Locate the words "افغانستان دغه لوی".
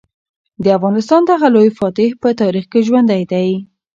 0.77-1.69